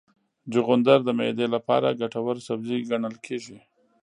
[0.51, 3.57] چغندر د معدې لپاره ګټور سبزی ګڼل کېږي.